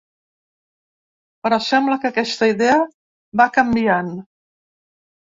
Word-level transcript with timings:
Però 1.43 1.59
sembla 1.65 1.97
que 2.05 2.09
aquesta 2.11 2.49
idea 2.53 2.79
va 3.43 3.47
canviant. 3.59 4.11